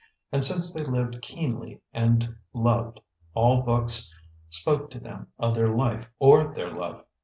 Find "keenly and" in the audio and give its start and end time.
1.21-2.35